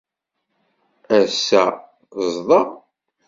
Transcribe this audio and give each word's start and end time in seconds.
ass-a 1.19 1.63
sḍeɣ. 2.33 2.67